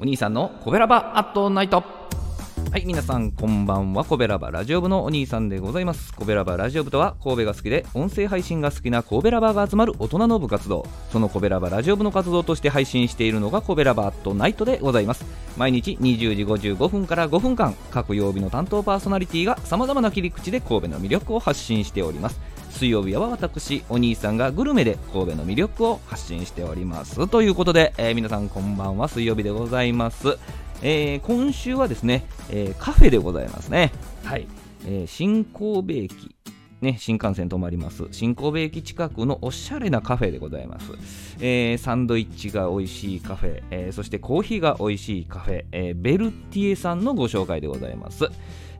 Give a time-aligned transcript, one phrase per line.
[0.00, 1.82] お兄さんのコベラバアットナイト。
[2.70, 4.04] はい皆さんこんばんは。
[4.04, 6.14] コベラバラジオ部のお兄さんでございます。
[6.14, 10.86] コベラバラジオ部とは神戸が好きで音声配信が好きな神戸ラバが集まる大人の部活動。
[11.10, 15.24] そのコベラバラジオ部の活動として配信しているのがコベラバアットナイトでございます。
[15.56, 22.40] 毎日20時55分から5分間各曜日の担当パーソナリティが様々な切り口で神戸の魅力を発信しております。
[22.70, 30.38] 水曜日は私お兄さんがグルメで神戸の魅力を発信しておりますということで、えー皆さんこんばんは水曜日でございます
[30.82, 33.90] えー今週はですね、えーカフェでございますね。
[34.22, 34.46] はい。
[34.86, 36.36] えー新神戸駅、
[36.80, 38.04] ね、新幹線止まります。
[38.12, 40.92] 新神戸駅近くのおしゃれなカフェでございます。
[41.40, 48.28] えーサンドイッチが美味しいカフェ、えーそしてコーヒーが美味しいカフェ、えーベルティエさんのご紹介でございます。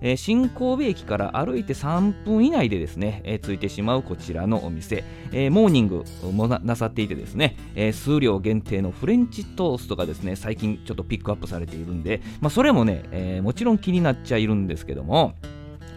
[0.00, 15.34] えー新神戸駅から歩いて3分以内でですね、えーついてしまうこちらのお店、えーモーニングもなさっていてですね、えー数量限定のフレンチトーストがですね最近ちょっとピックアップされているんで、まあ、それもね、えーもちろん気になっちゃいるんですけども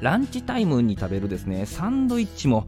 [0.01, 2.67] ランチタイムに食べるですねサンドイッチも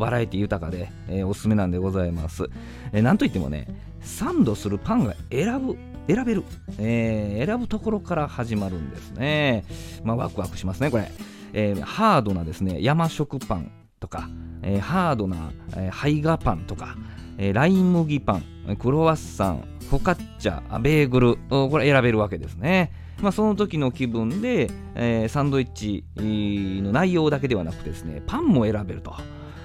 [0.00, 2.48] バラエティ豊かで、えーおすすめなんでございます、
[2.92, 3.68] えーなんといってもね
[4.04, 6.44] サンドするパンが選ぶ選べる、
[6.78, 9.64] えー選ぶところから始まるんですね。
[10.04, 11.10] まあワクワクしますねこれ、
[11.52, 14.28] えーハードなですね山食パンとか、
[14.62, 16.96] えーハードな、えーハイガパンとか、
[17.38, 18.34] えーライ麦パ
[18.68, 22.92] ンクロワッサンフォカッチャベーグルこれ選べるわけですね。
[23.22, 29.14] まあ、その時の気分で、えーサンドイッチの内容だけではなくてですねパンも選べると。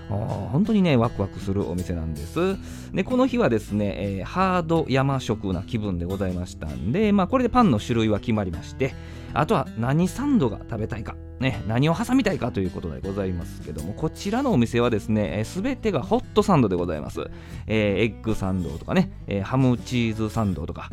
[0.09, 2.57] 本当にねワクワクするお店なんです
[2.93, 8.93] でこの日はですね、えーハード山食な気分でございましたんで、まあ、これでパンの種類は決まりまして
[9.33, 17.21] あとは何サンドが食べたいか、ね、何を挟みたいかということでございますけどもこちらのお店はですねすべてがホットサンドでございます、
[17.67, 20.89] えーエッグサンドとかね、えーハムチーズサンドとか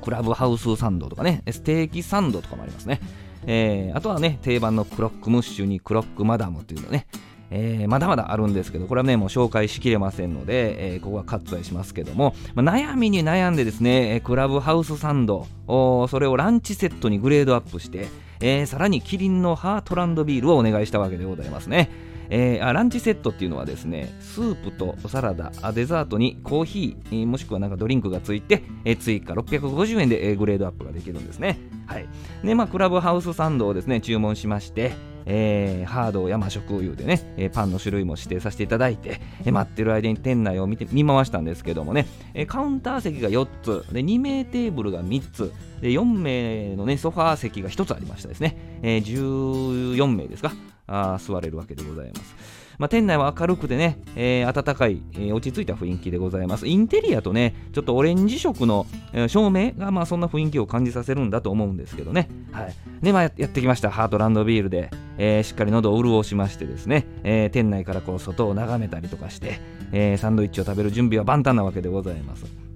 [0.00, 3.00] クラブハウスサンドとかね、ステーキサンドとかもありますね。
[3.46, 7.06] えーあとはね、定番のクロックムッシュにクロックマダムというのね、
[7.50, 18.08] えーまだまだあるんですけど、これはね、もう紹介しきれませんので、えーここは割愛しますけども、まあ悩みに悩んでですね、クラブハウスサンド、それをランチセットにグレードアップして、
[18.40, 21.90] えーさらにキリンのハートランドビールをお願いしたわけでございますね。
[22.30, 32.06] えーランチセットっていうのはですねスープとサラダデザートにコーヒー、もしくはなんかドリンクがついて、えー追加650円で、グレードアップができるんですねはい
[32.44, 34.92] でまあクラブハウスサンドをですね注文しまして
[35.30, 50.52] えーハード山食いうでね、えパンの種類も指定させていただいて、え待ってる間に店内を見て見回したんですけどもね、えカウンター席が4つで2名テーブルが3つで4名のねソファー席が1つありましたですね、えー14名ですか
[50.86, 52.67] あ座れるわけでございます。
[52.78, 56.66] まあ、店内は明るくてね、えー暖かい、えー落ち着いた雰囲気でございます。
[56.68, 62.28] インテリアとね、ちょっとオレンジ色の、えー照明が、まあ、そんな雰囲気を感じさせるんだと思うんですけどね。
[62.52, 62.74] はい。
[63.02, 63.90] で、まあ、やってきました。
[63.90, 69.60] ハートランドビールで、えーしっかり喉を潤しましてですね、えー店内からこう外を眺めたりとかして、
[69.92, 72.67] えーサンドイッチを食べる準備は万端なわけでございます。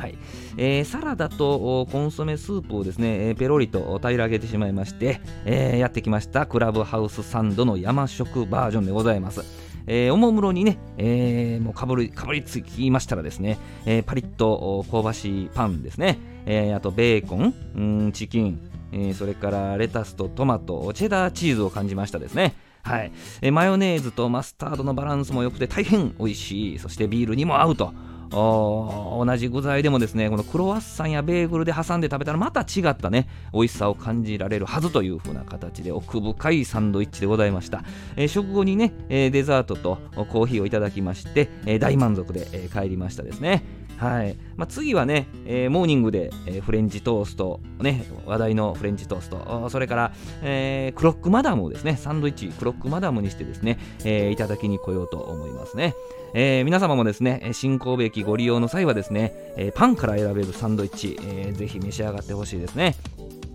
[0.00, 0.16] はい
[0.56, 9.42] えーサラダとコンソメスープをですね、えーペロリと平らげてしまいまして、えーやってきましたクラブハウスサンドの山食バージョンでございます。
[9.86, 18.58] えーおもむろにね、えーもうかぶりかぶりつきましたらですね、えーパリッと香ばしいパンですね、えーあとベーコン、うんチキン、
[18.92, 22.54] えーそれからレタスとトマト、チェダーチーズを感じましたですね。
[22.82, 23.12] はい、
[23.42, 27.92] えーマヨネーズとマスタードのバランスも良くて大変美味しい、そしてビールにも合うと。
[28.30, 37.82] 同じ具材でもですねこのクロワッサンやベーグルで挟んで食べたらまた違ったね美味しさを感じられるはずという風な形で奥深いサンドイッチでございました、
[38.16, 43.64] えー食後にね、えーデザートとコーヒーをいただきまして、えー大満足で、え帰りましたですね。
[43.96, 44.36] はい。
[44.56, 50.12] まあ、次はね、えーモーニングで、えーフレンチトースト、ね、話題のフレンチトースト、それから、
[50.42, 55.94] えークロックマダムをですね、サンドイッチ、クロックマダムにしてですね、えいただきに来ようと思いますね。
[56.32, 62.96] え皆様もですね、えー新神ご利用の際はですね、えーパンから選べるサンドイッチ、えーぜひ召し上がってほしいですね。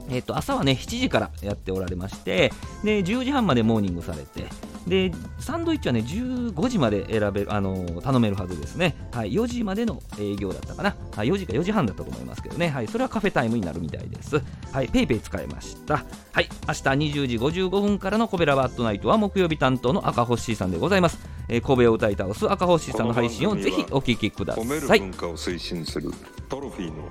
[0.09, 2.51] えっと朝はね7時からやっておられまして
[2.83, 4.45] で10時半までモーニングされて
[4.87, 14.41] でサンドイッチはね15時まで選べあのー頼めるはずですね、はい、4時までの営業だったかな、はい、4時か4時半だったと思いますけどね、はい、それはカフェタイムになるみたいです。
[14.71, 16.05] はいペイペイ使えました。
[16.33, 16.81] はい明日
[17.13, 24.99] 20時55分からのコベラバ at night は木曜日担当の赤星さんでございます、えー神戸を歌い倒す赤星さんの配信をぜひお聞きくだ褒めるさい。
[24.99, 26.11] 文化を推進する
[26.49, 27.03] トロフィーの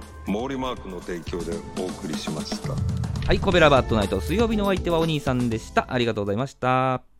[0.48, 2.74] 毛利マークの提供でお送りしました。
[3.26, 5.86] はいコベラバ at night 水曜日のお相手はお兄さんでした。
[5.88, 7.13] ありがとうございました